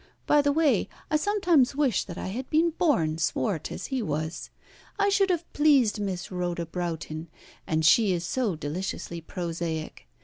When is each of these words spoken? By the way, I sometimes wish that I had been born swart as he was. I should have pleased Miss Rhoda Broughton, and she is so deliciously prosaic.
By 0.25 0.41
the 0.41 0.51
way, 0.51 0.89
I 1.11 1.15
sometimes 1.17 1.75
wish 1.75 2.05
that 2.05 2.17
I 2.17 2.29
had 2.29 2.49
been 2.49 2.71
born 2.71 3.19
swart 3.19 3.71
as 3.71 3.85
he 3.93 4.01
was. 4.01 4.49
I 4.97 5.09
should 5.09 5.29
have 5.29 5.53
pleased 5.53 5.99
Miss 5.99 6.31
Rhoda 6.31 6.65
Broughton, 6.65 7.27
and 7.67 7.85
she 7.85 8.11
is 8.11 8.23
so 8.25 8.55
deliciously 8.55 9.21
prosaic. 9.21 10.07